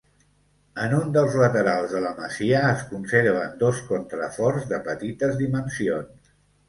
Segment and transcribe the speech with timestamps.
[0.83, 6.35] En un dels laterals de la masia es conserven dos contraforts de petites dimensions.